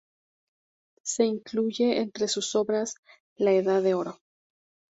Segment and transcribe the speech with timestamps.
[1.03, 2.95] Se incluye entre sus obras
[3.37, 4.17] "La edad de oro.